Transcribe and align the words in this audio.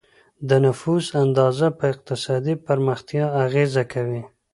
د 0.49 0.49
نفوس 0.65 1.05
اندازه 1.23 1.67
په 1.77 1.83
اقتصادي 1.93 2.55
پرمختیا 2.65 3.25
اغېزه 3.45 3.83
کوي. 3.93 4.21